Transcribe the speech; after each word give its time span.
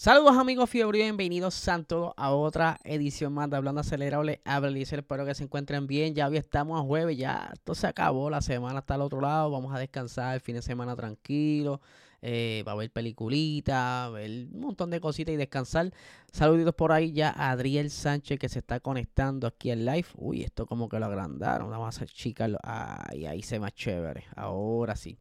Saludos 0.00 0.36
amigos 0.36 0.70
fiebre, 0.70 1.00
bienvenidos 1.00 1.60
todos 1.88 2.14
a 2.16 2.30
otra 2.30 2.78
edición 2.84 3.32
más 3.32 3.50
de 3.50 3.56
Hablando 3.56 3.80
Acelerable. 3.80 4.40
Habla 4.44 4.78
espero 4.78 5.26
que 5.26 5.34
se 5.34 5.42
encuentren 5.42 5.88
bien. 5.88 6.14
Ya 6.14 6.28
hoy 6.28 6.36
estamos 6.36 6.80
a 6.80 6.84
jueves, 6.84 7.18
ya 7.18 7.50
esto 7.52 7.74
se 7.74 7.88
acabó, 7.88 8.30
la 8.30 8.40
semana 8.40 8.78
está 8.78 8.94
al 8.94 9.00
otro 9.00 9.20
lado, 9.20 9.50
vamos 9.50 9.74
a 9.74 9.78
descansar 9.80 10.36
el 10.36 10.40
fin 10.40 10.54
de 10.54 10.62
semana 10.62 10.94
tranquilo, 10.94 11.80
eh, 12.22 12.62
va 12.64 12.72
a 12.72 12.74
ver 12.76 12.92
peliculita, 12.92 14.08
ver 14.10 14.46
un 14.52 14.60
montón 14.60 14.90
de 14.90 15.00
cositas 15.00 15.34
y 15.34 15.36
descansar. 15.36 15.92
Saluditos 16.30 16.76
por 16.76 16.92
ahí 16.92 17.10
ya 17.10 17.30
a 17.30 17.50
Adriel 17.50 17.90
Sánchez 17.90 18.38
que 18.38 18.48
se 18.48 18.60
está 18.60 18.78
conectando 18.78 19.48
aquí 19.48 19.72
en 19.72 19.84
live. 19.84 20.06
Uy, 20.14 20.44
esto 20.44 20.64
como 20.66 20.88
que 20.88 21.00
lo 21.00 21.06
agrandaron, 21.06 21.70
vamos 21.70 22.00
a 22.00 22.04
achicarlo. 22.04 22.58
Ay, 22.62 23.26
ahí 23.26 23.42
se 23.42 23.58
más 23.58 23.74
chévere, 23.74 24.26
ahora 24.36 24.94
sí. 24.94 25.18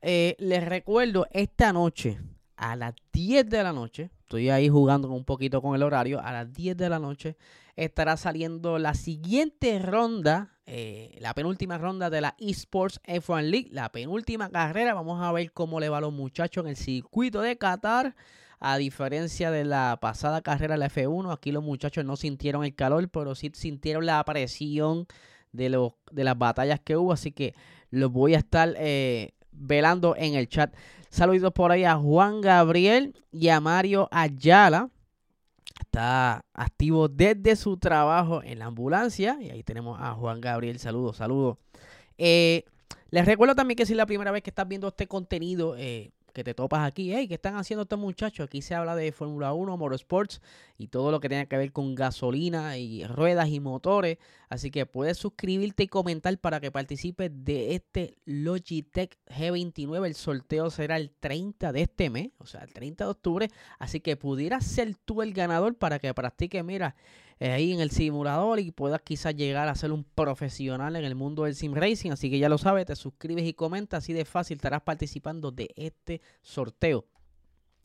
Eh, 0.00 0.36
les 0.38 0.64
recuerdo, 0.64 1.26
esta 1.32 1.74
noche 1.74 2.18
a 2.60 2.76
las 2.76 2.94
10 3.12 3.48
de 3.48 3.62
la 3.62 3.72
noche, 3.72 4.10
estoy 4.20 4.50
ahí 4.50 4.68
jugando 4.68 5.08
un 5.08 5.24
poquito 5.24 5.62
con 5.62 5.74
el 5.74 5.82
horario, 5.82 6.20
a 6.20 6.30
las 6.30 6.52
10 6.52 6.76
de 6.76 6.88
la 6.90 6.98
noche 6.98 7.36
estará 7.74 8.18
saliendo 8.18 8.78
la 8.78 8.92
siguiente 8.92 9.78
ronda, 9.78 10.52
eh, 10.66 11.16
la 11.20 11.32
penúltima 11.32 11.78
ronda 11.78 12.10
de 12.10 12.20
la 12.20 12.36
Esports 12.38 13.00
F1 13.04 13.44
League, 13.44 13.68
la 13.72 13.90
penúltima 13.90 14.50
carrera. 14.50 14.92
Vamos 14.92 15.22
a 15.22 15.32
ver 15.32 15.50
cómo 15.52 15.80
le 15.80 15.88
va 15.88 15.98
a 15.98 16.02
los 16.02 16.12
muchachos 16.12 16.64
en 16.64 16.70
el 16.70 16.76
circuito 16.76 17.40
de 17.40 17.56
Qatar. 17.56 18.14
A 18.62 18.76
diferencia 18.76 19.50
de 19.50 19.64
la 19.64 19.96
pasada 20.02 20.42
carrera 20.42 20.76
la 20.76 20.90
F1, 20.90 21.32
aquí 21.32 21.50
los 21.52 21.64
muchachos 21.64 22.04
no 22.04 22.16
sintieron 22.16 22.62
el 22.62 22.74
calor, 22.74 23.08
pero 23.08 23.34
sí 23.34 23.50
sintieron 23.54 24.04
la 24.04 24.22
presión 24.24 25.06
de, 25.52 25.70
los, 25.70 25.94
de 26.12 26.24
las 26.24 26.36
batallas 26.36 26.80
que 26.80 26.98
hubo. 26.98 27.14
Así 27.14 27.32
que 27.32 27.54
los 27.88 28.12
voy 28.12 28.34
a 28.34 28.38
estar 28.38 28.74
eh, 28.76 29.32
velando 29.52 30.14
en 30.16 30.34
el 30.34 30.50
chat. 30.50 30.74
Saludos 31.10 31.52
por 31.52 31.72
ahí 31.72 31.84
a 31.84 31.96
Juan 31.96 32.40
Gabriel 32.40 33.16
y 33.32 33.48
a 33.48 33.60
Mario 33.60 34.08
Ayala. 34.12 34.90
Está 35.80 36.44
activo 36.54 37.08
desde 37.08 37.56
su 37.56 37.76
trabajo 37.78 38.44
en 38.44 38.60
la 38.60 38.66
ambulancia. 38.66 39.36
Y 39.40 39.50
ahí 39.50 39.64
tenemos 39.64 39.98
a 40.00 40.14
Juan 40.14 40.40
Gabriel. 40.40 40.78
Saludos, 40.78 41.16
saludos. 41.16 41.58
Eh, 42.16 42.64
les 43.10 43.26
recuerdo 43.26 43.56
también 43.56 43.76
que 43.76 43.86
si 43.86 43.92
es 43.92 43.96
la 43.96 44.06
primera 44.06 44.30
vez 44.30 44.44
que 44.44 44.50
estás 44.50 44.68
viendo 44.68 44.86
este 44.86 45.08
contenido, 45.08 45.74
eh, 45.76 46.12
que 46.32 46.44
te 46.44 46.54
topas 46.54 46.86
aquí. 46.86 47.12
Hey, 47.14 47.28
¿qué 47.28 47.34
están 47.34 47.56
haciendo 47.56 47.82
estos 47.82 47.98
muchachos? 47.98 48.46
Aquí 48.46 48.62
se 48.62 48.74
habla 48.74 48.94
de 48.96 49.12
Fórmula 49.12 49.52
1, 49.52 49.76
Motorsports 49.76 50.40
y 50.78 50.88
todo 50.88 51.10
lo 51.10 51.20
que 51.20 51.28
tenga 51.28 51.46
que 51.46 51.56
ver 51.56 51.72
con 51.72 51.94
gasolina 51.94 52.78
y 52.78 53.04
ruedas 53.04 53.48
y 53.48 53.60
motores. 53.60 54.18
Así 54.48 54.70
que 54.70 54.86
puedes 54.86 55.16
suscribirte 55.16 55.84
y 55.84 55.88
comentar 55.88 56.36
para 56.38 56.60
que 56.60 56.70
participes 56.70 57.30
de 57.32 57.74
este 57.74 58.16
Logitech 58.24 59.18
G29. 59.26 60.06
El 60.06 60.14
sorteo 60.14 60.70
será 60.70 60.96
el 60.96 61.10
30 61.10 61.72
de 61.72 61.82
este 61.82 62.10
mes, 62.10 62.30
o 62.38 62.46
sea, 62.46 62.62
el 62.62 62.72
30 62.72 63.04
de 63.04 63.10
octubre. 63.10 63.48
Así 63.78 64.00
que 64.00 64.16
pudieras 64.16 64.64
ser 64.64 64.94
tú 65.04 65.22
el 65.22 65.32
ganador 65.32 65.76
para 65.76 65.98
que 65.98 66.12
practiques, 66.14 66.64
mira, 66.64 66.96
ahí 67.40 67.72
en 67.72 67.80
el 67.80 67.90
simulador 67.90 68.60
y 68.60 68.70
puedas 68.70 69.00
quizás 69.02 69.34
llegar 69.34 69.68
a 69.68 69.74
ser 69.74 69.92
un 69.92 70.04
profesional 70.04 70.94
en 70.96 71.04
el 71.04 71.14
mundo 71.14 71.44
del 71.44 71.54
sim 71.54 71.74
racing. 71.74 72.10
Así 72.10 72.30
que 72.30 72.38
ya 72.38 72.48
lo 72.48 72.58
sabes, 72.58 72.86
te 72.86 72.96
suscribes 72.96 73.44
y 73.44 73.54
comentas, 73.54 74.04
así 74.04 74.12
de 74.12 74.24
fácil 74.24 74.56
estarás 74.56 74.82
participando 74.82 75.50
de 75.50 75.70
este 75.76 76.20
sorteo. 76.42 77.06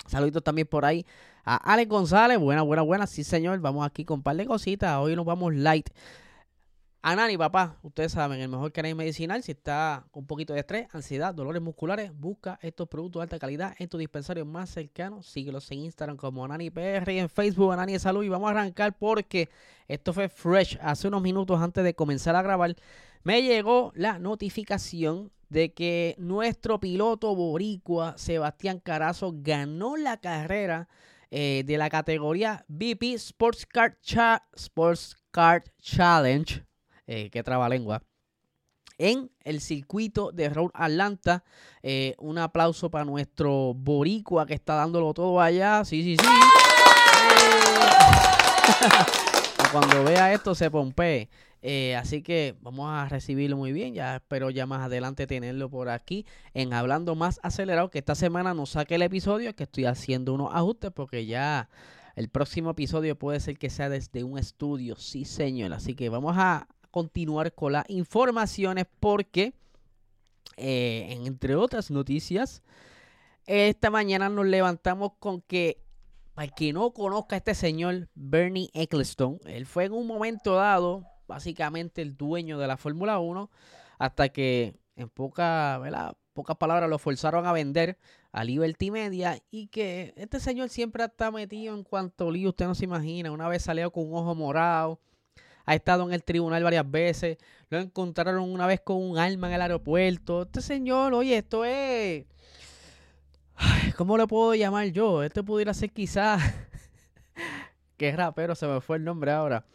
Saluditos 0.07 0.43
también 0.43 0.67
por 0.67 0.85
ahí 0.85 1.05
a 1.43 1.55
Alex 1.55 1.89
González. 1.89 2.37
Buena, 2.37 2.61
buena, 2.61 2.83
buena. 2.83 3.07
Sí, 3.07 3.23
señor. 3.23 3.59
Vamos 3.59 3.85
aquí 3.85 4.05
con 4.05 4.19
un 4.19 4.23
par 4.23 4.35
de 4.35 4.45
cositas. 4.45 4.97
Hoy 4.97 5.15
nos 5.15 5.25
vamos 5.25 5.53
light. 5.53 5.89
Anani, 7.07 7.37
papá, 7.37 7.77
ustedes 7.83 8.13
saben, 8.13 8.41
el 8.41 8.49
mejor 8.49 8.71
canal 8.71 8.95
medicinal, 8.95 9.43
si 9.43 9.51
está 9.51 10.07
con 10.09 10.23
un 10.23 10.25
poquito 10.25 10.53
de 10.53 10.61
estrés, 10.61 10.87
ansiedad, 10.91 11.35
dolores 11.35 11.61
musculares, 11.61 12.11
busca 12.11 12.57
estos 12.63 12.87
productos 12.87 13.19
de 13.19 13.23
alta 13.25 13.37
calidad 13.37 13.75
en 13.77 13.87
tu 13.89 13.99
dispensario 13.99 14.43
más 14.43 14.71
cercano. 14.71 15.21
Síguelos 15.21 15.69
en 15.69 15.81
Instagram 15.81 16.17
como 16.17 16.43
Anani 16.43 16.71
PR 16.71 17.11
y 17.11 17.19
en 17.19 17.29
Facebook 17.29 17.71
Anani 17.71 17.93
de 17.93 17.99
Salud. 17.99 18.23
Y 18.23 18.29
vamos 18.29 18.47
a 18.47 18.53
arrancar 18.53 18.97
porque 18.97 19.49
esto 19.87 20.13
fue 20.13 20.29
fresh. 20.29 20.79
Hace 20.81 21.07
unos 21.07 21.21
minutos 21.21 21.61
antes 21.61 21.83
de 21.83 21.93
comenzar 21.93 22.35
a 22.35 22.41
grabar, 22.41 22.75
me 23.21 23.43
llegó 23.43 23.91
la 23.93 24.17
notificación 24.17 25.31
de 25.49 25.75
que 25.75 26.15
nuestro 26.17 26.79
piloto 26.79 27.35
boricua, 27.35 28.17
Sebastián 28.17 28.79
Carazo, 28.79 29.31
ganó 29.31 29.95
la 29.95 30.17
carrera 30.17 30.89
eh, 31.29 31.61
de 31.67 31.77
la 31.77 31.91
categoría 31.91 32.65
VP 32.67 33.13
Sports 33.13 33.67
Car, 33.67 33.95
Sports 34.55 35.15
Car 35.29 35.63
Challenge 35.79 36.65
eh, 37.07 37.29
que 37.29 37.43
lengua 37.69 38.01
en 38.97 39.29
el 39.43 39.61
circuito 39.61 40.31
de 40.31 40.49
Road 40.49 40.71
Atlanta. 40.73 41.43
Eh, 41.83 42.15
un 42.19 42.37
aplauso 42.37 42.89
para 42.89 43.05
nuestro 43.05 43.73
boricua 43.73 44.45
que 44.45 44.53
está 44.53 44.75
dándolo 44.75 45.13
todo 45.13 45.41
allá. 45.41 45.83
Sí, 45.85 46.03
sí, 46.03 46.17
sí. 46.17 46.25
Cuando 49.71 50.03
vea 50.03 50.33
esto 50.33 50.55
se 50.55 50.71
pompee. 50.71 51.29
Eh, 51.61 51.95
así 51.95 52.21
que 52.21 52.55
vamos 52.61 52.89
a 52.89 53.09
recibirlo 53.09 53.57
muy 53.57 53.71
bien. 53.71 53.93
Ya 53.93 54.17
espero 54.17 54.49
ya 54.49 54.65
más 54.65 54.81
adelante 54.81 55.27
tenerlo 55.27 55.69
por 55.69 55.89
aquí 55.89 56.25
en 56.53 56.73
Hablando 56.73 57.15
Más 57.15 57.39
Acelerado. 57.43 57.89
Que 57.89 57.99
esta 57.99 58.15
semana 58.15 58.53
no 58.53 58.65
saque 58.65 58.95
el 58.95 59.01
episodio, 59.01 59.55
que 59.55 59.63
estoy 59.63 59.85
haciendo 59.85 60.33
unos 60.33 60.53
ajustes 60.53 60.91
porque 60.91 61.25
ya 61.25 61.69
el 62.15 62.29
próximo 62.29 62.69
episodio 62.69 63.17
puede 63.17 63.39
ser 63.39 63.57
que 63.57 63.69
sea 63.69 63.89
desde 63.89 64.23
un 64.23 64.37
estudio. 64.37 64.95
Sí, 64.95 65.25
señor. 65.25 65.73
Así 65.73 65.95
que 65.95 66.07
vamos 66.09 66.35
a 66.37 66.67
continuar 66.95 67.53
con 67.53 67.73
las 67.73 67.83
informaciones 67.89 68.85
porque, 69.01 69.53
eh, 70.55 71.19
entre 71.25 71.57
otras 71.57 71.91
noticias, 71.91 72.63
esta 73.45 73.89
mañana 73.89 74.29
nos 74.29 74.45
levantamos 74.45 75.11
con 75.19 75.41
que, 75.41 75.83
para 76.35 76.47
que 76.47 76.71
no 76.71 76.91
conozca 76.91 77.35
a 77.35 77.39
este 77.39 77.53
señor 77.53 78.07
Bernie 78.15 78.69
Ecclestone, 78.73 79.39
él 79.45 79.65
fue 79.65 79.83
en 79.83 79.91
un 79.91 80.07
momento 80.07 80.55
dado 80.55 81.05
básicamente 81.27 82.01
el 82.01 82.15
dueño 82.15 82.57
de 82.59 82.67
la 82.67 82.77
Fórmula 82.77 83.19
1 83.19 83.51
hasta 83.99 84.29
que 84.29 84.79
en 84.95 85.09
poca, 85.09 85.81
pocas 86.31 86.55
palabras 86.55 86.89
lo 86.89 86.97
forzaron 86.97 87.45
a 87.45 87.51
vender 87.51 87.97
a 88.31 88.45
Liberty 88.45 88.89
Media 88.89 89.43
y 89.51 89.67
que 89.67 90.13
este 90.15 90.39
señor 90.39 90.69
siempre 90.69 91.03
está 91.03 91.29
metido 91.29 91.75
en 91.75 91.83
cuanto 91.83 92.31
lío 92.31 92.51
usted 92.51 92.67
no 92.67 92.75
se 92.75 92.85
imagina, 92.85 93.33
una 93.33 93.49
vez 93.49 93.63
salió 93.63 93.91
con 93.91 94.07
un 94.07 94.15
ojo 94.15 94.33
morado, 94.33 95.01
ha 95.65 95.75
estado 95.75 96.03
en 96.07 96.13
el 96.13 96.23
tribunal 96.23 96.63
varias 96.63 96.89
veces, 96.89 97.37
lo 97.69 97.79
encontraron 97.79 98.49
una 98.49 98.67
vez 98.67 98.81
con 98.81 98.97
un 98.97 99.17
arma 99.17 99.47
en 99.47 99.53
el 99.53 99.61
aeropuerto. 99.61 100.43
Este 100.43 100.61
señor, 100.61 101.13
oye, 101.13 101.37
esto 101.37 101.65
es... 101.65 102.25
¿Cómo 103.97 104.17
le 104.17 104.27
puedo 104.27 104.53
llamar 104.53 104.87
yo? 104.87 105.23
Este 105.23 105.43
pudiera 105.43 105.73
ser 105.73 105.91
quizás... 105.91 106.41
Qué 107.97 108.11
rapero, 108.15 108.55
se 108.55 108.67
me 108.67 108.81
fue 108.81 108.97
el 108.97 109.03
nombre 109.03 109.31
ahora. 109.31 109.65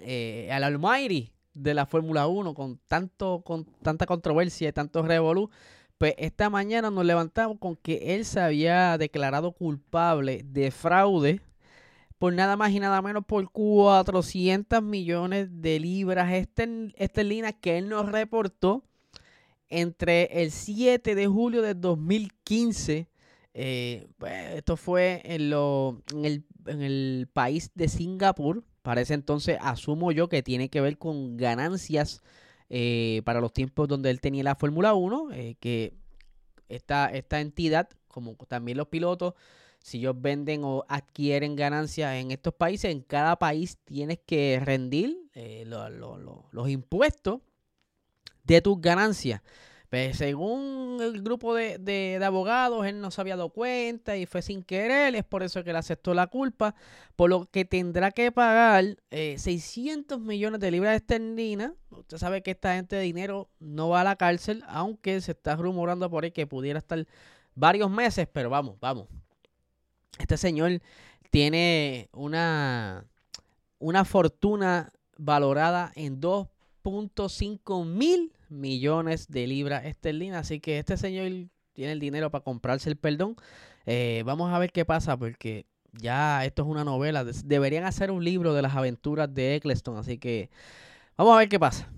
Eh, 0.00 0.48
al 0.52 0.64
Almighty 0.64 1.32
de 1.52 1.74
la 1.74 1.86
Fórmula 1.86 2.26
1 2.26 2.54
con, 2.54 2.78
tanto, 2.88 3.42
con 3.44 3.64
tanta 3.64 4.06
controversia 4.06 4.68
y 4.68 4.72
tanto 4.72 5.02
revolú. 5.02 5.50
Pues 5.98 6.14
esta 6.18 6.50
mañana 6.50 6.90
nos 6.90 7.04
levantamos 7.04 7.58
con 7.58 7.76
que 7.76 8.14
él 8.14 8.24
se 8.24 8.40
había 8.40 8.98
declarado 8.98 9.52
culpable 9.52 10.42
de 10.44 10.70
fraude 10.70 11.40
por 12.18 12.32
nada 12.32 12.56
más 12.56 12.72
y 12.72 12.80
nada 12.80 13.02
menos 13.02 13.24
por 13.24 13.50
400 13.50 14.82
millones 14.82 15.48
de 15.60 15.80
libras 15.80 16.32
esterlinas 16.32 17.54
que 17.60 17.78
él 17.78 17.88
nos 17.88 18.10
reportó 18.10 18.84
entre 19.68 20.42
el 20.42 20.50
7 20.50 21.14
de 21.14 21.26
julio 21.26 21.62
de 21.62 21.74
2015. 21.74 23.08
Eh, 23.54 24.06
pues, 24.18 24.54
esto 24.54 24.76
fue 24.76 25.22
en, 25.24 25.50
lo, 25.50 26.02
en, 26.12 26.24
el, 26.24 26.44
en 26.66 26.82
el 26.82 27.28
país 27.32 27.70
de 27.74 27.88
Singapur. 27.88 28.64
Para 28.82 29.00
ese 29.00 29.14
entonces 29.14 29.58
asumo 29.60 30.12
yo 30.12 30.28
que 30.28 30.42
tiene 30.42 30.68
que 30.68 30.80
ver 30.80 30.98
con 30.98 31.36
ganancias 31.36 32.22
eh, 32.70 33.22
para 33.24 33.40
los 33.40 33.52
tiempos 33.52 33.88
donde 33.88 34.10
él 34.10 34.20
tenía 34.20 34.44
la 34.44 34.56
Fórmula 34.56 34.94
1, 34.94 35.28
eh, 35.32 35.56
que 35.60 35.94
esta, 36.68 37.06
esta 37.06 37.40
entidad, 37.40 37.88
como 38.08 38.34
también 38.34 38.78
los 38.78 38.88
pilotos, 38.88 39.34
si 39.84 39.98
ellos 39.98 40.14
venden 40.18 40.62
o 40.64 40.82
adquieren 40.88 41.56
ganancias 41.56 42.14
en 42.14 42.30
estos 42.30 42.54
países, 42.54 42.90
en 42.90 43.02
cada 43.02 43.36
país 43.36 43.76
tienes 43.84 44.18
que 44.24 44.58
rendir 44.64 45.28
eh, 45.34 45.64
los 45.66 46.68
impuestos 46.70 47.42
de 48.44 48.62
tus 48.62 48.80
ganancias. 48.80 49.42
Pues 49.90 50.16
según 50.16 51.00
el 51.02 51.20
grupo 51.22 51.54
de, 51.54 52.18
abogados, 52.24 52.86
él 52.86 53.02
no 53.02 53.10
se 53.10 53.20
había 53.20 53.36
dado 53.36 53.50
cuenta 53.50 54.16
y 54.16 54.24
fue 54.24 54.40
sin 54.40 54.62
querer, 54.62 55.14
es 55.16 55.24
por 55.24 55.42
eso 55.42 55.62
que 55.62 55.72
le 55.72 55.78
aceptó 55.78 56.14
la 56.14 56.28
culpa, 56.28 56.74
por 57.14 57.28
lo 57.28 57.44
que 57.44 57.66
tendrá 57.66 58.10
que 58.10 58.32
pagar 58.32 58.96
600 59.10 60.16
eh, 60.16 60.20
millones 60.22 60.60
de 60.60 60.70
libras 60.70 60.96
esterlinas. 60.96 61.72
Usted 61.90 62.16
sabe 62.16 62.42
que 62.42 62.52
esta 62.52 62.74
gente 62.74 62.96
de 62.96 63.02
dinero 63.02 63.50
no 63.58 63.90
va 63.90 64.00
a 64.00 64.04
la 64.04 64.16
cárcel, 64.16 64.64
aunque 64.66 65.20
se 65.20 65.32
está 65.32 65.56
rumorando 65.56 66.08
por 66.08 66.24
ahí 66.24 66.30
que 66.30 66.46
pudiera 66.46 66.78
estar 66.78 67.06
varios 67.54 67.90
meses, 67.90 68.26
pero 68.32 68.48
vamos, 68.48 68.80
vamos. 68.80 69.08
Este 70.18 70.36
señor 70.36 70.80
tiene 71.30 72.08
una, 72.12 73.04
una 73.78 74.04
fortuna 74.04 74.92
valorada 75.16 75.92
en 75.94 76.20
2.5 76.20 77.84
mil 77.84 78.32
millones 78.48 79.28
de 79.28 79.46
libras 79.46 79.84
esterlinas. 79.84 80.42
Así 80.42 80.60
que 80.60 80.78
este 80.78 80.96
señor 80.96 81.48
tiene 81.72 81.92
el 81.92 82.00
dinero 82.00 82.30
para 82.30 82.44
comprarse 82.44 82.88
el 82.88 82.96
perdón. 82.96 83.36
Eh, 83.86 84.22
vamos 84.24 84.52
a 84.52 84.58
ver 84.58 84.72
qué 84.72 84.84
pasa 84.84 85.16
porque 85.16 85.66
ya 85.92 86.44
esto 86.44 86.62
es 86.62 86.68
una 86.68 86.84
novela. 86.84 87.24
Deberían 87.24 87.84
hacer 87.84 88.10
un 88.10 88.24
libro 88.24 88.54
de 88.54 88.62
las 88.62 88.74
aventuras 88.74 89.32
de 89.32 89.56
Eccleston. 89.56 89.96
Así 89.96 90.18
que 90.18 90.50
vamos 91.16 91.34
a 91.34 91.38
ver 91.38 91.48
qué 91.48 91.58
pasa. 91.58 91.88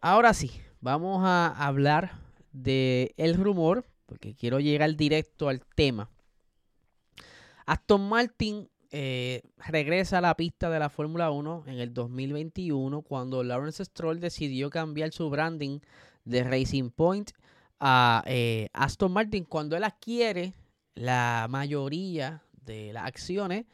Ahora 0.00 0.34
sí, 0.34 0.50
vamos 0.80 1.22
a 1.24 1.48
hablar 1.48 2.12
de 2.52 3.14
el 3.16 3.34
rumor 3.34 3.84
porque 4.06 4.34
quiero 4.34 4.60
llegar 4.60 4.94
directo 4.96 5.48
al 5.48 5.60
tema. 5.74 6.10
Aston 7.66 8.08
Martin 8.08 8.68
eh, 8.90 9.42
regresa 9.56 10.18
a 10.18 10.20
la 10.20 10.36
pista 10.36 10.70
de 10.70 10.78
la 10.78 10.88
Fórmula 10.88 11.30
1 11.30 11.64
en 11.66 11.80
el 11.80 11.92
2021 11.92 13.02
cuando 13.02 13.42
Lawrence 13.42 13.84
Stroll 13.84 14.20
decidió 14.20 14.70
cambiar 14.70 15.12
su 15.12 15.28
branding 15.30 15.80
de 16.24 16.44
Racing 16.44 16.90
Point 16.90 17.32
a 17.80 18.22
eh, 18.26 18.68
Aston 18.72 19.12
Martin 19.12 19.44
cuando 19.44 19.76
él 19.76 19.84
adquiere 19.84 20.54
la 20.94 21.46
mayoría 21.50 22.42
de 22.52 22.92
las 22.92 23.06
acciones 23.06 23.66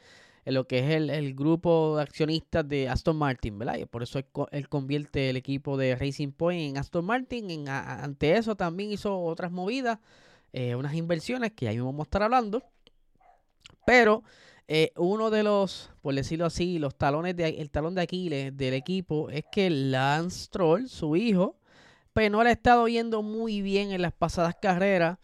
en 0.43 0.53
lo 0.55 0.65
que 0.65 0.79
es 0.79 0.89
el, 0.89 1.35
grupo 1.35 1.97
de 1.97 2.03
accionistas 2.03 2.67
de 2.67 2.89
Aston 2.89 3.15
Martin, 3.15 3.59
¿verdad? 3.59 3.75
Y 3.75 3.85
por 3.85 4.01
eso 4.03 4.19
él, 4.51 4.69
convierte 4.69 5.29
el 5.29 5.37
equipo 5.37 5.77
de 5.77 5.95
Racing 5.95 6.31
Point 6.31 6.71
en 6.71 6.77
Aston 6.77 7.05
Martin. 7.05 7.51
En, 7.51 7.69
ante 7.69 8.37
eso 8.37 8.55
también 8.55 8.91
hizo 8.91 9.21
otras 9.21 9.51
movidas, 9.51 9.99
eh, 10.51 10.75
unas 10.75 10.95
inversiones 10.95 11.51
que 11.51 11.67
ahí 11.67 11.79
vamos 11.79 11.99
a 11.99 12.03
estar 12.03 12.23
hablando. 12.23 12.63
Pero 13.85 14.23
eh, 14.67 14.91
uno 14.95 15.29
de 15.29 15.43
los, 15.43 15.89
por 16.01 16.15
decirlo 16.15 16.45
así, 16.45 16.79
los 16.79 16.95
talones 16.95 17.35
de 17.35 17.49
el 17.49 17.69
talón 17.69 17.95
de 17.95 18.01
Aquiles 18.01 18.55
del 18.55 18.73
equipo 18.73 19.29
es 19.29 19.43
que 19.51 19.69
Lance 19.69 20.45
Stroll, 20.45 20.87
su 20.87 21.15
hijo, 21.15 21.57
pues 22.13 22.31
no 22.31 22.43
le 22.43 22.49
ha 22.49 22.53
estado 22.53 22.87
yendo 22.87 23.21
muy 23.21 23.61
bien 23.61 23.91
en 23.91 24.01
las 24.01 24.13
pasadas 24.13 24.55
carreras 24.61 25.17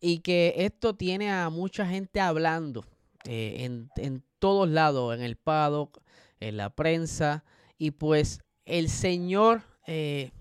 y 0.00 0.18
que 0.18 0.54
esto 0.56 0.94
tiene 0.94 1.32
a 1.32 1.48
mucha 1.50 1.86
gente 1.86 2.20
hablando 2.20 2.84
eh, 3.24 3.88
en, 3.96 4.24
todos 4.38 4.68
lados, 4.68 5.14
en 5.14 5.22
el 5.22 5.36
paddock, 5.36 6.00
en 6.40 6.56
la 6.56 6.70
prensa. 6.70 7.44
Y 7.78 7.92
pues 7.92 8.40
el 8.64 8.88
señor 8.88 9.62
eh, 9.86 10.32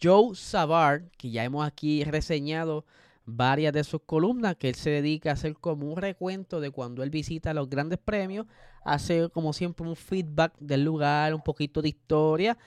Joe 0.00 0.34
Savard, 0.36 1.02
que 1.18 1.30
ya 1.30 1.44
hemos 1.44 1.66
aquí 1.66 2.04
reseñado 2.04 2.84
varias 3.24 3.72
de 3.72 3.84
sus 3.84 4.02
columnas 4.02 4.56
que 4.56 4.68
él 4.68 4.74
se 4.74 4.90
dedica 4.90 5.30
a 5.30 5.34
hacer 5.34 5.54
como 5.54 5.90
un 5.90 5.96
recuento 5.96 6.60
de 6.60 6.70
cuando 6.70 7.02
él 7.02 7.10
visita 7.10 7.54
los 7.54 7.68
grandes 7.68 7.98
premios, 7.98 8.46
hace 8.84 9.28
como 9.30 9.52
siempre 9.52 9.86
un 9.86 9.96
feedback 9.96 10.54
del 10.58 10.84
lugar, 10.84 11.34
un 11.34 11.42
poquito 11.42 11.82
de 11.82 11.90
historia 11.90 12.58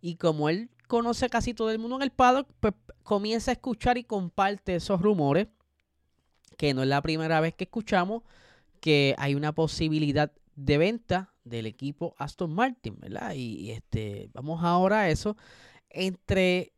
y 0.00 0.16
como 0.16 0.48
él 0.48 0.70
conoce 0.86 1.28
casi 1.30 1.54
todo 1.54 1.70
el 1.70 1.78
mundo 1.78 1.96
en 1.96 2.02
el 2.02 2.10
paddock, 2.10 2.48
pues 2.60 2.74
comienza 3.02 3.50
a 3.50 3.54
escuchar 3.54 3.96
y 3.98 4.04
comparte 4.04 4.74
esos 4.74 5.00
rumores, 5.00 5.48
que 6.58 6.74
no 6.74 6.82
es 6.82 6.88
la 6.88 7.00
primera 7.02 7.40
vez 7.40 7.54
que 7.54 7.64
escuchamos 7.64 8.22
que 8.80 9.14
hay 9.16 9.34
una 9.34 9.52
posibilidad 9.52 10.32
de 10.54 10.78
venta 10.78 11.32
del 11.44 11.66
equipo 11.66 12.14
Aston 12.18 12.52
Martin, 12.52 12.98
¿verdad? 13.00 13.32
Y, 13.34 13.60
y 13.60 13.70
este, 13.70 14.28
vamos 14.34 14.62
ahora 14.62 15.02
a 15.02 15.08
eso. 15.08 15.36
Entre 15.88 16.72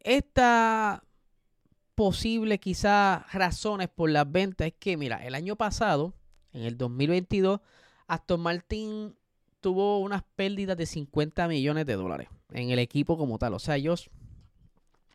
esta 0.00 1.02
posible 1.94 2.58
quizás 2.58 3.32
razones 3.32 3.88
por 3.88 4.10
las 4.10 4.30
ventas 4.30 4.68
es 4.68 4.74
que, 4.78 4.96
mira, 4.96 5.24
el 5.24 5.34
año 5.34 5.56
pasado, 5.56 6.14
en 6.52 6.62
el 6.62 6.76
2022, 6.76 7.60
Aston 8.06 8.40
Martin 8.40 9.14
tuvo 9.60 10.00
unas 10.00 10.22
pérdidas 10.36 10.76
de 10.76 10.86
50 10.86 11.48
millones 11.48 11.86
de 11.86 11.94
dólares 11.94 12.28
en 12.52 12.70
el 12.70 12.78
equipo 12.78 13.16
como 13.16 13.38
tal. 13.38 13.54
O 13.54 13.58
sea, 13.58 13.76
ellos 13.76 14.10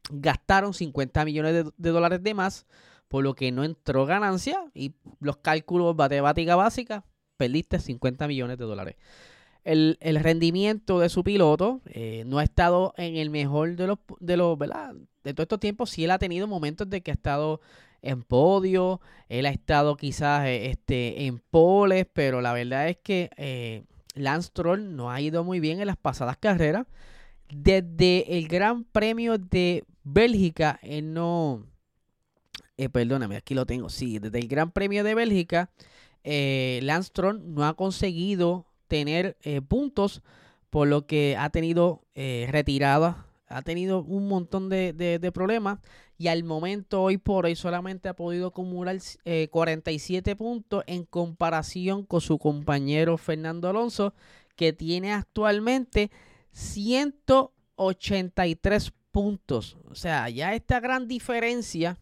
gastaron 0.10 0.74
50 0.74 1.24
millones 1.26 1.66
de, 1.78 1.90
dólares 1.92 2.24
de 2.24 2.34
más, 2.34 2.66
por 3.08 3.24
lo 3.24 3.36
que 3.36 3.52
no 3.52 3.64
entró 3.64 4.06
ganancia 4.06 4.64
y 4.74 4.96
los 5.20 5.38
cálculos 5.38 5.96
matemática 5.96 6.56
básica, 6.56 7.06
perdiste 7.38 7.80
50 7.80 8.28
millones 8.28 8.58
de 8.58 8.66
dólares. 8.66 8.96
El, 9.64 9.98
rendimiento 10.02 11.00
de 11.00 11.10
su 11.10 11.24
piloto 11.24 11.82
eh, 11.86 12.24
no 12.26 12.40
ha 12.40 12.44
estado 12.44 12.94
en 12.98 13.18
el 13.18 13.30
mejor 13.30 13.76
de 13.76 13.88
los, 13.88 14.00
de 14.20 14.38
los, 14.38 14.58
¿verdad? 14.58 14.96
De 15.24 15.34
todo 15.34 15.44
estos 15.44 15.60
tiempos, 15.60 15.90
sí 15.90 16.04
él 16.04 16.12
ha 16.12 16.20
tenido 16.20 16.48
momentos 16.48 16.90
de 16.90 17.02
que 17.02 17.12
ha 17.12 17.14
estado 17.14 17.62
en 18.02 18.24
podio, 18.24 19.02
él 19.28 19.46
ha 19.46 19.50
estado 19.50 19.98
quizás 19.98 20.46
eh, 20.46 20.70
este, 20.70 21.26
en 21.26 21.40
poles, 21.40 22.06
pero 22.12 22.42
la 22.42 22.54
verdad 22.54 22.88
es 22.90 22.98
que 22.98 23.30
eh, 23.38 23.84
no 24.16 25.12
ha 25.12 25.22
ido 25.22 25.44
muy 25.44 25.60
bien 25.60 25.80
en 25.80 25.88
las 25.88 25.98
pasadas 25.98 26.38
carreras. 26.38 26.88
Desde 27.52 28.38
el 28.38 28.48
Gran 28.48 28.84
Premio 28.84 29.38
de 29.38 29.84
Bélgica, 30.04 30.80
él 30.84 31.14
no... 31.14 31.66
Eh, 32.78 32.90
perdóname, 32.90 33.36
aquí 33.36 33.56
lo 33.56 33.66
tengo. 33.66 33.90
Sí, 33.90 34.20
desde 34.20 34.40
el 34.40 34.48
Gran 34.48 34.72
Premio 34.72 35.04
de 35.04 35.16
Bélgica, 35.16 35.70
eh, 36.24 36.80
no 36.84 37.66
ha 37.66 37.74
conseguido 37.74 38.66
tener 38.88 39.38
puntos, 39.68 40.22
por 40.70 40.88
lo 40.88 41.06
que 41.06 41.36
ha 41.38 41.50
tenido 41.50 42.04
retirada 42.16 43.29
ha 43.50 43.62
tenido 43.64 44.04
un 44.04 44.28
montón 44.28 44.70
de, 44.70 45.32
problemas 45.34 45.80
y 46.18 46.28
al 46.28 46.44
momento 46.44 47.02
hoy 47.02 47.18
por 47.18 47.46
hoy 47.46 47.56
solamente 47.56 48.10
ha 48.10 48.16
podido 48.16 48.48
acumular 48.48 48.98
47 49.50 50.32
eh, 50.32 50.36
puntos 50.36 50.84
en 50.88 51.06
comparación 51.06 52.04
con 52.06 52.20
su 52.22 52.38
compañero 52.38 53.18
Fernando 53.18 53.70
Alonso 53.70 54.14
que 54.56 54.74
tiene 54.74 55.14
actualmente 55.14 56.12
183 56.52 58.94
puntos. 59.12 59.78
O 59.90 59.96
sea, 59.96 60.30
ya 60.30 60.54
esta 60.54 60.80
gran 60.80 61.08
diferencia 61.08 61.98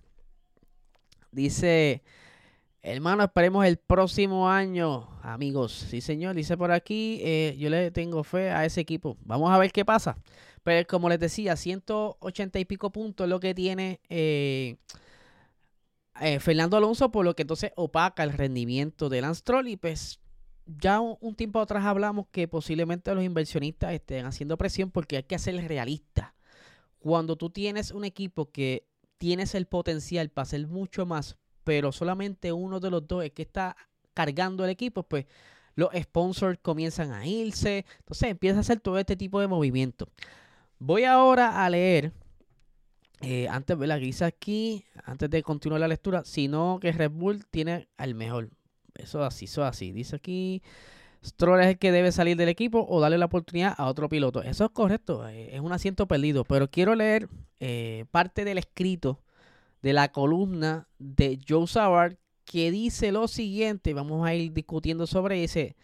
dice 1.32 2.04
Hermano, 2.89 3.24
esperemos 3.24 3.66
el 3.66 3.75
próximo 3.75 4.50
año, 4.50 5.10
amigos. 5.22 5.74
Sí, 5.74 6.00
señor, 6.00 6.36
dice 6.36 6.56
por 6.56 6.72
aquí, 6.72 7.20
eh, 7.22 7.54
yo 7.60 7.70
le 7.70 7.92
tengo 7.92 8.24
fe 8.24 8.50
a 8.50 8.63
ese 8.63 8.80
equipo. 8.80 9.18
Vamos 9.25 9.51
a 9.51 9.58
ver 9.58 9.74
qué 9.74 9.84
pasa. 9.84 10.18
Pero 10.68 10.86
como 10.86 11.08
les 11.08 11.18
decía, 11.18 11.56
180 11.56 12.60
y 12.60 12.66
pico 12.66 12.92
puntos 12.92 13.24
es 13.24 13.30
lo 13.30 13.40
que 13.40 13.56
tiene 13.56 14.02
eh, 14.10 14.76
eh, 16.20 16.42
Fernando 16.42 16.76
Alonso, 16.76 17.10
por 17.10 17.24
lo 17.24 17.38
que 17.38 17.44
entonces 17.44 17.72
opaca 17.78 18.22
el 18.22 18.34
rendimiento 18.34 19.08
de 19.08 19.22
Lance 19.22 19.44
Troll. 19.46 19.70
Y 19.70 19.78
pues 19.78 20.20
ya 20.66 21.00
un, 21.00 21.36
tiempo 21.36 21.62
atrás 21.62 21.86
hablamos 21.86 22.28
que 22.34 22.50
posiblemente 22.50 23.16
los 23.16 23.24
inversionistas 23.24 23.94
estén 23.94 24.26
haciendo 24.26 24.58
presión 24.58 24.92
porque 24.92 25.16
hay 25.16 25.24
que 25.24 25.40
ser 25.40 25.56
realista. 25.70 26.36
Cuando 27.00 27.38
tú 27.38 27.50
tienes 27.50 27.92
un 27.92 28.04
equipo 28.04 28.52
que 28.52 28.90
tienes 29.18 29.56
el 29.56 29.68
potencial 29.68 30.28
para 30.32 30.44
hacer 30.44 30.68
mucho 30.68 31.06
más, 31.06 31.38
pero 31.64 31.94
solamente 31.94 32.52
uno 32.52 32.82
de 32.82 32.92
los 32.92 33.08
dos 33.08 33.24
es 33.24 33.32
que 33.32 33.44
está 33.44 33.78
cargando 34.14 34.66
el 34.66 34.72
equipo, 34.72 35.04
pues 35.04 35.28
los 35.76 35.92
sponsors 35.98 36.60
comienzan 36.62 37.14
a 37.14 37.26
irse. 37.26 37.86
Entonces 38.00 38.32
empieza 38.32 38.58
a 38.58 38.60
hacer 38.60 38.82
todo 38.82 38.98
este 39.00 39.16
tipo 39.16 39.40
de 39.40 39.48
movimientos. 39.48 40.10
Voy 40.79 41.05
ahora 41.05 41.65
a 41.65 41.69
leer, 41.69 42.13
eh, 43.22 43.48
antes 43.50 44.22
aquí, 44.22 44.86
antes 45.03 45.29
de 45.29 45.41
continuar 45.41 45.81
la 45.81 45.88
lectura, 45.88 46.24
sino 46.24 46.79
que 46.79 46.91
Red 46.91 47.12
Bull 47.12 47.46
tiene 47.48 47.88
al 47.98 48.13
mejor. 48.13 48.51
Eso 48.93 49.24
así, 49.24 49.46
eso 49.46 49.63
así. 49.63 49.91
Dice 49.91 50.15
aquí, 50.15 50.62
Stroll 51.25 51.62
es 51.62 51.67
el 51.67 51.77
que 51.79 51.91
debe 51.91 52.12
salir 52.12 52.38
del 52.38 52.50
equipo 52.50 52.86
o 52.88 53.00
darle 53.00 53.17
la 53.17 53.25
oportunidad 53.25 53.74
a 53.75 53.88
otro 53.88 54.07
piloto. 54.07 54.43
Eso 54.43 54.65
es 54.65 54.72
correcto, 54.72 55.27
eh, 55.27 55.55
es 55.55 55.62
un 55.62 55.72
asiento 55.72 56.07
perdido. 56.07 56.43
Pero 56.43 56.69
quiero 56.69 56.93
leer 56.93 57.27
eh, 57.60 58.05
parte 58.12 58.46
del 58.46 58.60
escrito 58.60 59.24
de 59.81 59.93
la 59.93 60.12
columna 60.12 60.88
de 61.00 61.39
Joe 61.48 61.65
Savard 61.65 62.17
que 62.46 62.69
dice 62.69 63.12
lo 63.12 63.27
siguiente. 63.27 63.96
Vamos 63.96 64.27
a 64.27 64.36
ir 64.36 64.53
discutiendo 64.53 65.07
sobre 65.07 65.43
ese. 65.43 65.75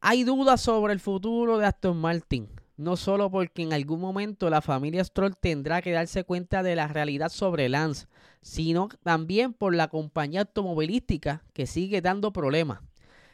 Hay 0.00 0.24
dudas 0.24 0.62
sobre 0.62 0.94
el 0.94 1.00
futuro 1.00 1.58
de 1.58 1.66
Aston 1.66 1.98
Martin 1.98 2.48
no 2.76 2.96
solo 2.96 3.30
porque 3.30 3.62
en 3.62 3.72
algún 3.72 4.00
momento 4.00 4.50
la 4.50 4.60
familia 4.60 5.04
Stroll 5.04 5.36
tendrá 5.36 5.82
que 5.82 5.92
darse 5.92 6.24
cuenta 6.24 6.62
de 6.62 6.76
la 6.76 6.88
realidad 6.88 7.28
sobre 7.28 7.68
Lance, 7.68 8.06
sino 8.42 8.88
también 9.02 9.52
por 9.52 9.74
la 9.74 9.88
compañía 9.88 10.40
automovilística 10.40 11.44
que 11.52 11.66
sigue 11.66 12.00
dando 12.00 12.32
problemas. 12.32 12.80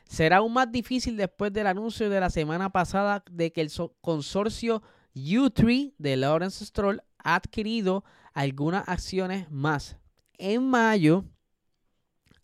Será 0.04 0.38
aún 0.38 0.52
más 0.52 0.70
difícil 0.70 1.16
después 1.16 1.52
del 1.52 1.68
anuncio 1.68 2.10
de 2.10 2.20
la 2.20 2.30
semana 2.30 2.70
pasada 2.70 3.22
de 3.30 3.52
que 3.52 3.60
el 3.60 3.70
consorcio 4.00 4.82
U3 5.14 5.94
de 5.98 6.16
Lawrence 6.16 6.64
Stroll 6.64 7.02
ha 7.18 7.36
adquirido 7.36 8.04
algunas 8.32 8.88
acciones 8.88 9.50
más. 9.50 9.96
En 10.36 10.68
mayo, 10.68 11.24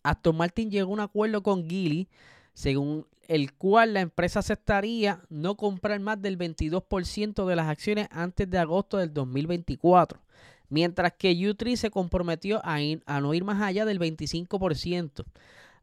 Aston 0.03 0.37
Martin 0.37 0.71
llegó 0.71 0.91
a 0.91 0.93
un 0.93 0.99
acuerdo 1.01 1.43
con 1.43 1.69
Geely, 1.69 2.07
según 2.53 3.05
el 3.27 3.53
cual 3.53 3.93
la 3.93 4.01
empresa 4.01 4.39
aceptaría 4.39 5.21
no 5.29 5.55
comprar 5.55 5.99
más 5.99 6.19
del 6.21 6.37
22% 6.37 7.45
de 7.45 7.55
las 7.55 7.67
acciones 7.67 8.07
antes 8.11 8.49
de 8.49 8.57
agosto 8.57 8.97
del 8.97 9.13
2024, 9.13 10.19
mientras 10.69 11.13
que 11.13 11.33
U3 11.33 11.75
se 11.75 11.91
comprometió 11.91 12.61
a, 12.63 12.77
a 13.05 13.21
no 13.21 13.33
ir 13.33 13.43
más 13.43 13.61
allá 13.61 13.83
del 13.85 13.99
25% 13.99 15.25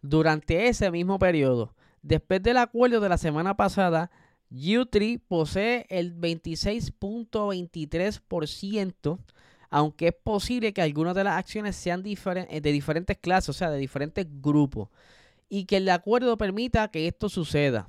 durante 0.01 0.69
ese 0.69 0.91
mismo 0.91 1.19
periodo. 1.19 1.75
Después 2.03 2.43
del 2.43 2.57
acuerdo 2.59 3.01
de 3.01 3.09
la 3.09 3.19
semana 3.19 3.57
pasada, 3.57 4.11
U3 4.51 5.21
posee 5.27 5.87
el 5.89 6.19
26.23%, 6.19 9.19
aunque 9.71 10.09
es 10.09 10.15
posible 10.15 10.73
que 10.73 10.83
algunas 10.83 11.15
de 11.15 11.25
las 11.25 11.39
acciones 11.39 11.77
sean 11.77 12.03
de 12.03 12.61
diferentes 12.61 13.19
clases, 13.19 13.49
o 13.51 13.55
sea, 13.55 13.71
de 13.71 13.79
diferentes 13.79 14.27
grupos 14.41 14.89
y 15.49 15.67
que 15.67 15.79
el 15.79 15.89
acuerdo 15.89 16.37
permita 16.37 16.89
que 16.89 17.07
esto 17.07 17.29
suceda. 17.29 17.89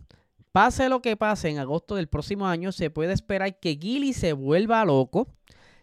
Pase 0.51 0.89
lo 0.89 1.01
que 1.01 1.17
pase 1.17 1.49
en 1.49 1.59
agosto 1.59 1.95
del 1.95 2.07
próximo 2.07 2.47
año, 2.47 2.71
se 2.71 2.89
puede 2.89 3.13
esperar 3.13 3.59
que 3.59 3.77
Gilly 3.79 4.13
se 4.13 4.33
vuelva 4.33 4.85
loco 4.85 5.27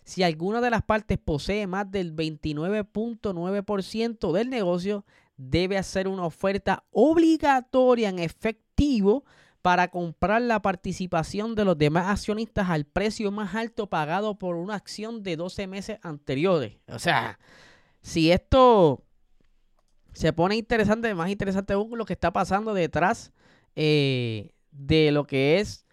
si 0.04 0.22
alguna 0.22 0.60
de 0.60 0.70
las 0.70 0.82
partes 0.82 1.18
posee 1.18 1.66
más 1.66 1.90
del 1.90 2.14
29.9% 2.14 4.32
del 4.32 4.50
negocio, 4.50 5.04
debe 5.36 5.78
hacer 5.78 6.06
una 6.08 6.24
oferta 6.24 6.84
obligatoria 6.90 8.08
en 8.08 8.18
efectivo 8.18 9.24
para 9.62 9.88
comprar 9.88 10.42
la 10.42 10.60
participación 10.60 11.54
de 11.54 11.64
los 11.64 11.78
demás 11.78 12.08
accionistas 12.08 12.68
al 12.68 12.84
precio 12.84 13.30
más 13.30 13.54
alto 13.54 13.88
pagado 13.88 14.38
por 14.38 14.56
una 14.56 14.74
acción 14.74 15.22
de 15.22 15.36
12 15.36 15.68
meses 15.68 15.98
anteriores. 16.02 16.78
O 16.88 16.98
sea, 16.98 17.38
si 18.00 18.32
esto 18.32 19.04
se 20.12 20.32
pone 20.32 20.56
interesante, 20.56 21.14
más 21.14 21.30
interesante 21.30 21.72
aún 21.72 21.96
lo 21.96 22.04
que 22.04 22.12
está 22.12 22.32
pasando 22.32 22.74
detrás 22.74 23.32
eh, 23.76 24.52
de 24.70 25.10
lo 25.10 25.26
que 25.26 25.60
es 25.60 25.86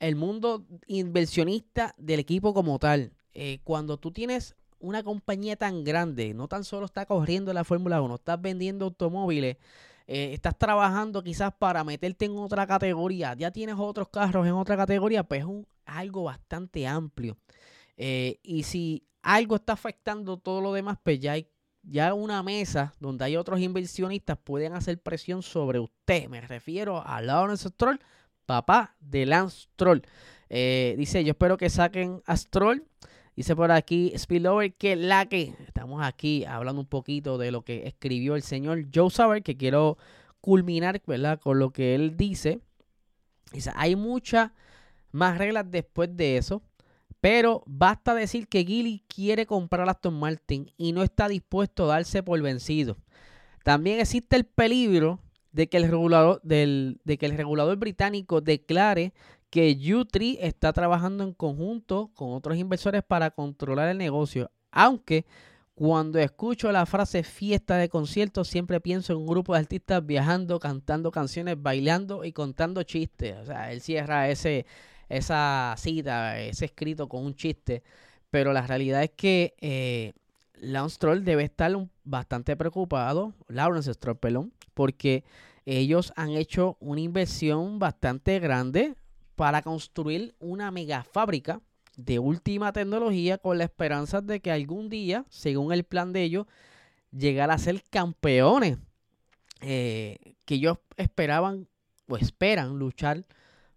el 0.00 0.16
mundo 0.16 0.66
inversionista 0.86 1.94
del 1.96 2.20
equipo 2.20 2.52
como 2.52 2.78
tal. 2.78 3.12
Eh, 3.32 3.60
cuando 3.64 3.96
tú 3.96 4.12
tienes 4.12 4.56
una 4.78 5.02
compañía 5.02 5.56
tan 5.56 5.84
grande, 5.84 6.34
no 6.34 6.48
tan 6.48 6.64
solo 6.64 6.86
está 6.86 7.06
corriendo 7.06 7.52
la 7.52 7.64
Fórmula 7.64 8.02
1, 8.02 8.16
estás 8.16 8.40
vendiendo 8.40 8.84
automóviles, 8.86 9.56
eh, 10.06 10.32
estás 10.34 10.58
trabajando 10.58 11.22
quizás 11.22 11.52
para 11.54 11.84
meterte 11.84 12.26
en 12.26 12.36
otra 12.36 12.66
categoría, 12.66 13.34
ya 13.34 13.50
tienes 13.50 13.76
otros 13.78 14.08
carros 14.08 14.46
en 14.46 14.52
otra 14.52 14.76
categoría, 14.76 15.24
pues 15.24 15.42
es 15.42 15.48
algo 15.86 16.24
bastante 16.24 16.86
amplio. 16.86 17.36
y 17.96 18.62
si 18.64 19.06
algo 19.22 19.56
está 19.56 19.72
afectando 19.72 20.36
todo 20.36 20.60
lo 20.60 20.72
demás, 20.72 20.98
pues 21.02 21.18
ya 21.20 21.32
hay 21.32 21.48
ya 21.86 22.14
una 22.14 22.42
mesa 22.42 22.94
donde 23.00 23.24
hay 23.24 23.36
otros 23.36 23.60
inversionistas 23.60 24.38
pueden 24.38 24.72
hacer 24.72 25.00
presión 25.00 25.42
sobre 25.42 25.78
usted. 25.78 26.28
Me 26.28 26.40
refiero 26.40 27.06
a 27.06 27.20
Lawrence 27.20 27.68
Stroll, 27.68 28.00
papá 28.46 28.96
de 29.00 29.26
Lance 29.26 29.68
Stroll. 29.72 30.02
Eh, 30.48 30.94
dice, 30.98 31.24
yo 31.24 31.32
espero 31.32 31.56
que 31.56 31.70
saquen 31.70 32.22
a 32.26 32.36
Stroll. 32.36 32.84
Dice 33.36 33.56
por 33.56 33.72
aquí 33.72 34.12
Spillover 34.16 34.74
que 34.74 34.94
la 34.94 35.26
que 35.26 35.54
estamos 35.66 36.02
aquí 36.02 36.44
hablando 36.44 36.80
un 36.80 36.86
poquito 36.86 37.36
de 37.36 37.50
lo 37.50 37.62
que 37.62 37.86
escribió 37.86 38.36
el 38.36 38.42
señor 38.42 38.86
Joe 38.94 39.10
Sauer, 39.10 39.42
que 39.42 39.56
quiero 39.56 39.98
culminar 40.40 41.02
¿verdad? 41.06 41.40
con 41.40 41.58
lo 41.58 41.72
que 41.72 41.94
él 41.94 42.16
dice. 42.16 42.60
Dice, 43.52 43.72
hay 43.74 43.96
muchas 43.96 44.52
más 45.10 45.38
reglas 45.38 45.70
después 45.70 46.16
de 46.16 46.36
eso. 46.36 46.62
Pero 47.24 47.62
basta 47.64 48.14
decir 48.14 48.48
que 48.48 48.66
Gilly 48.66 49.02
quiere 49.08 49.46
comprar 49.46 49.88
a 49.88 49.92
Aston 49.92 50.12
Martin 50.12 50.70
y 50.76 50.92
no 50.92 51.02
está 51.02 51.26
dispuesto 51.26 51.84
a 51.84 51.94
darse 51.94 52.22
por 52.22 52.38
vencido. 52.42 52.98
También 53.62 53.98
existe 53.98 54.36
el 54.36 54.44
peligro 54.44 55.20
de 55.50 55.70
que 55.70 55.78
el 55.78 55.84
regulador, 55.84 56.42
de 56.42 57.16
que 57.18 57.24
el 57.24 57.34
regulador 57.34 57.78
británico 57.78 58.42
declare 58.42 59.14
que 59.48 59.74
U3 59.74 60.36
está 60.42 60.74
trabajando 60.74 61.24
en 61.24 61.32
conjunto 61.32 62.10
con 62.12 62.34
otros 62.34 62.58
inversores 62.58 63.02
para 63.02 63.30
controlar 63.30 63.88
el 63.88 63.96
negocio. 63.96 64.50
Aunque 64.70 65.24
cuando 65.74 66.18
escucho 66.18 66.70
la 66.72 66.84
frase 66.84 67.22
fiesta 67.22 67.78
de 67.78 67.88
conciertos, 67.88 68.48
siempre 68.48 68.82
pienso 68.82 69.14
en 69.14 69.20
un 69.20 69.26
grupo 69.26 69.54
de 69.54 69.60
artistas 69.60 70.04
viajando, 70.04 70.60
cantando 70.60 71.10
canciones, 71.10 71.56
bailando 71.58 72.22
y 72.26 72.32
contando 72.32 72.82
chistes. 72.82 73.34
O 73.38 73.46
sea, 73.46 73.72
él 73.72 73.80
cierra 73.80 74.28
ese, 74.28 74.66
esa 75.16 75.74
cita, 75.78 76.40
ese 76.40 76.66
escrito 76.66 77.08
con 77.08 77.24
un 77.24 77.34
chiste. 77.34 77.82
Pero 78.30 78.52
la 78.52 78.66
realidad 78.66 79.02
es 79.02 79.10
que 79.10 79.54
eh, 79.60 80.12
debe 81.22 81.44
estar 81.44 81.72
bastante 82.04 82.56
preocupado, 82.56 83.34
Lawrence 83.48 83.92
Stroll, 83.94 84.16
perdón, 84.16 84.52
porque 84.74 85.24
ellos 85.66 86.12
han 86.16 86.30
hecho 86.30 86.76
una 86.80 87.00
inversión 87.00 87.78
bastante 87.78 88.38
grande 88.38 88.94
para 89.36 89.62
construir 89.62 90.34
una 90.38 90.70
mega 90.70 91.04
fábrica 91.04 91.60
de 91.96 92.18
última 92.18 92.72
tecnología 92.72 93.38
con 93.38 93.58
la 93.58 93.64
esperanza 93.64 94.20
de 94.20 94.40
que 94.40 94.50
algún 94.50 94.88
día, 94.88 95.24
según 95.28 95.72
el 95.72 95.84
plan 95.84 96.12
de 96.12 96.22
ellos, 96.22 96.46
llegar 97.10 97.50
a 97.50 97.58
ser 97.58 97.82
campeones 97.90 98.78
eh, 99.60 100.18
que 100.44 100.56
ellos 100.56 100.78
esperaban 100.96 101.68
o 102.08 102.16
esperan 102.16 102.78
luchar 102.78 103.24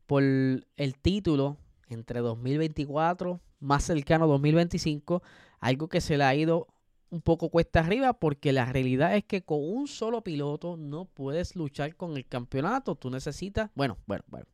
por 0.07 0.23
el 0.23 0.95
título 1.01 1.57
entre 1.89 2.21
2024, 2.21 3.39
más 3.59 3.83
cercano 3.83 4.25
a 4.25 4.27
2025, 4.27 5.21
algo 5.59 5.87
que 5.87 6.01
se 6.01 6.17
le 6.17 6.23
ha 6.23 6.33
ido 6.33 6.67
un 7.09 7.21
poco 7.21 7.49
cuesta 7.49 7.79
arriba 7.79 8.13
porque 8.13 8.51
la 8.51 8.65
realidad 8.65 9.15
es 9.15 9.23
que 9.23 9.43
con 9.43 9.59
un 9.61 9.87
solo 9.87 10.23
piloto 10.23 10.75
no 10.77 11.05
puedes 11.05 11.55
luchar 11.55 11.95
con 11.95 12.17
el 12.17 12.25
campeonato, 12.27 12.95
tú 12.95 13.09
necesitas, 13.09 13.69
bueno, 13.75 13.97
bueno, 14.05 14.23
bueno. 14.27 14.45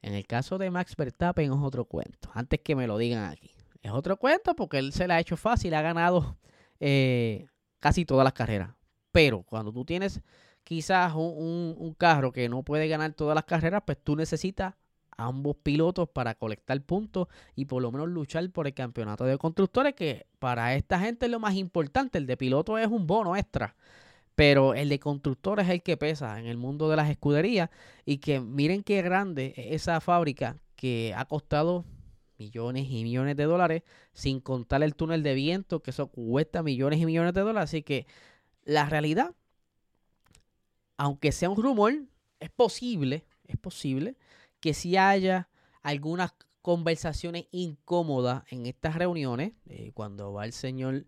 En 0.00 0.14
el 0.14 0.26
caso 0.26 0.58
de 0.58 0.70
Max 0.70 0.96
Verstappen 0.96 1.52
es 1.52 1.58
otro 1.60 1.84
cuento, 1.84 2.30
antes 2.34 2.60
que 2.60 2.74
me 2.74 2.86
lo 2.86 2.98
digan 2.98 3.30
aquí. 3.30 3.50
Es 3.82 3.92
otro 3.92 4.16
cuento 4.16 4.54
porque 4.54 4.78
él 4.78 4.92
se 4.92 5.06
le 5.06 5.14
ha 5.14 5.20
hecho 5.20 5.36
fácil, 5.36 5.74
ha 5.74 5.82
ganado 5.82 6.36
eh, 6.80 7.46
casi 7.78 8.04
todas 8.04 8.24
las 8.24 8.32
carreras. 8.32 8.70
Pero 9.12 9.42
cuando 9.42 9.72
tú 9.72 9.84
tienes 9.84 10.20
quizás 10.64 11.12
un, 11.14 11.94
carro 11.98 12.32
que 12.32 12.48
no 12.48 12.62
puede 12.62 12.88
ganar 12.88 13.12
todas 13.14 13.34
las 13.34 13.44
carreras, 13.44 13.82
pues 13.84 13.98
tú 14.02 14.16
necesitas 14.16 14.74
ambos 15.16 15.56
pilotos 15.62 16.08
para 16.08 16.34
colectar 16.34 16.80
puntos 16.82 17.28
y 17.54 17.66
por 17.66 17.82
lo 17.82 17.92
menos 17.92 18.08
luchar 18.08 18.48
por 18.50 18.66
el 18.66 18.74
campeonato 18.74 19.24
de 19.24 19.38
constructores, 19.38 19.94
que 19.94 20.26
para 20.38 20.74
esta 20.74 20.98
gente 20.98 21.26
es 21.26 21.32
lo 21.32 21.40
más 21.40 21.54
importante. 21.54 22.18
El 22.18 22.26
de 22.26 22.36
piloto 22.36 22.78
es 22.78 22.86
un 22.88 23.06
bono 23.06 23.36
extra, 23.36 23.76
pero 24.34 24.74
el 24.74 24.88
de 24.88 24.98
constructores 24.98 25.66
es 25.66 25.72
el 25.72 25.82
que 25.82 25.96
pesa 25.96 26.38
en 26.40 26.46
el 26.46 26.56
mundo 26.56 26.88
de 26.88 26.96
las 26.96 27.10
escuderías. 27.10 27.70
Y 28.04 28.18
que 28.18 28.40
miren 28.40 28.82
qué 28.82 29.02
grande 29.02 29.54
es 29.56 29.82
esa 29.82 30.00
fábrica 30.00 30.56
que 30.76 31.14
ha 31.16 31.26
costado 31.26 31.84
millones 32.38 32.86
y 32.90 33.04
millones 33.04 33.36
de 33.36 33.44
dólares, 33.44 33.82
sin 34.12 34.40
contar 34.40 34.82
el 34.82 34.94
túnel 34.96 35.22
de 35.22 35.34
viento, 35.34 35.80
que 35.80 35.90
eso 35.90 36.08
cuesta 36.08 36.62
millones 36.62 37.00
y 37.00 37.06
millones 37.06 37.34
de 37.34 37.40
dólares. 37.42 37.70
Así 37.70 37.82
que 37.82 38.06
la 38.64 38.86
realidad 38.88 39.34
aunque 40.96 41.32
sea 41.32 41.50
un 41.50 41.62
rumor, 41.62 41.94
es 42.40 42.50
posible, 42.50 43.24
es 43.46 43.56
posible 43.56 44.16
que 44.60 44.74
si 44.74 44.96
haya 44.96 45.48
algunas 45.82 46.32
conversaciones 46.62 47.46
incómodas 47.50 48.44
en 48.50 48.66
estas 48.66 48.94
reuniones, 48.94 49.52
eh, 49.68 49.90
cuando 49.94 50.32
va 50.32 50.44
el 50.44 50.52
señor 50.52 51.04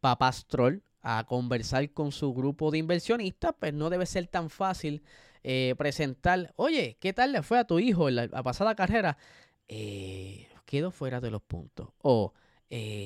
Papastrol 0.00 0.82
a 1.00 1.24
conversar 1.24 1.90
con 1.92 2.12
su 2.12 2.34
grupo 2.34 2.70
de 2.70 2.78
inversionistas, 2.78 3.54
pues 3.58 3.72
no 3.72 3.90
debe 3.90 4.06
ser 4.06 4.26
tan 4.26 4.50
fácil 4.50 5.02
eh, 5.42 5.74
presentar, 5.78 6.52
oye, 6.56 6.98
¿qué 7.00 7.12
tal 7.12 7.32
le 7.32 7.42
fue 7.42 7.58
a 7.58 7.64
tu 7.64 7.78
hijo 7.78 8.08
en 8.08 8.16
la, 8.16 8.28
pasada 8.42 8.74
carrera? 8.74 9.16
Eh, 9.66 10.46
quedó 10.66 10.90
fuera 10.90 11.20
de 11.20 11.30
los 11.30 11.42
puntos. 11.42 11.88
O 12.02 12.34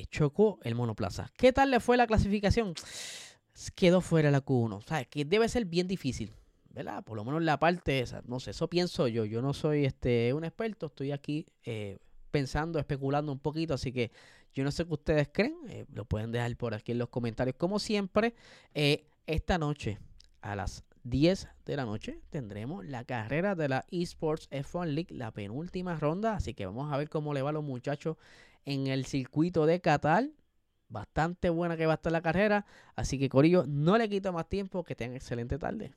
chocó 0.09 0.59
el 0.63 0.75
monoplaza. 0.75 1.31
¿Qué 1.37 1.53
tal 1.53 1.71
le 1.71 1.79
fue 1.79 1.95
la 1.95 2.05
clasificación? 2.05 2.73
Quedó 3.75 4.01
fuera 4.01 4.31
la 4.31 4.43
Q1. 4.43 4.73
O 4.73 4.81
sea, 4.81 5.05
que 5.05 5.25
debe 5.25 5.47
ser 5.49 5.65
bien 5.65 5.87
difícil, 5.87 6.33
¿verdad? 6.69 7.03
Por 7.03 7.17
lo 7.17 7.23
menos 7.23 7.41
la 7.41 7.59
parte 7.59 7.99
esa. 7.99 8.21
No 8.25 8.39
sé, 8.39 8.51
eso 8.51 8.69
pienso 8.69 9.07
yo. 9.07 9.25
Yo 9.25 9.41
no 9.41 9.53
soy 9.53 9.85
este 9.85 10.33
un 10.33 10.43
experto, 10.43 10.87
estoy 10.87 11.11
aquí 11.11 11.45
eh, 11.63 11.97
pensando, 12.31 12.79
especulando 12.79 13.31
un 13.31 13.39
poquito, 13.39 13.73
así 13.73 13.91
que 13.91 14.11
yo 14.53 14.63
no 14.63 14.71
sé 14.71 14.85
qué 14.85 14.93
ustedes 14.93 15.29
creen. 15.31 15.55
Eh, 15.69 15.85
lo 15.93 16.05
pueden 16.05 16.31
dejar 16.31 16.55
por 16.57 16.73
aquí 16.73 16.91
en 16.91 16.99
los 16.99 17.09
comentarios. 17.09 17.55
Como 17.57 17.79
siempre, 17.79 18.33
eh, 18.73 19.05
esta 19.27 19.57
noche 19.57 19.99
a 20.41 20.55
las 20.55 20.83
10 21.03 21.47
de 21.65 21.75
la 21.75 21.85
noche 21.85 22.21
tendremos 22.29 22.85
la 22.85 23.03
carrera 23.03 23.55
de 23.55 23.69
la 23.69 23.85
Esports 23.91 24.49
F1 24.51 24.87
League, 24.87 25.13
la 25.13 25.31
penúltima 25.31 25.95
ronda. 25.95 26.35
Así 26.35 26.53
que 26.53 26.65
vamos 26.65 26.91
a 26.91 26.97
ver 26.97 27.09
cómo 27.09 27.33
le 27.33 27.41
va 27.41 27.49
a 27.49 27.53
los 27.53 27.63
muchachos 27.63 28.17
en 28.65 28.87
el 28.87 29.05
circuito 29.05 29.65
de 29.65 29.81
Qatar 29.81 30.29
bastante 30.93 31.49
buena 31.49 31.75
que 31.75 31.85
va 31.85 31.93
a 31.93 31.95
estar 31.95 32.11
la 32.13 32.21
carrera. 32.21 32.65
Así 32.95 33.19
que 33.19 33.27
Corillo, 33.27 33.65
no 33.67 33.97
le 33.97 34.07
quito 34.07 34.31
más 34.31 34.47
tiempo, 34.47 34.83
que 34.83 34.95
tengan 34.95 35.17
excelente 35.17 35.57
tarde. 35.57 35.93